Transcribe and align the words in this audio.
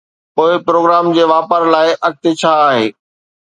پوءِ 0.35 0.51
پروگرام 0.65 1.05
جي 1.15 1.23
واپار 1.31 1.61
لاءِ 1.73 1.89
اڳتي 2.07 2.31
ڇا 2.39 2.51
آهي؟ 2.69 2.85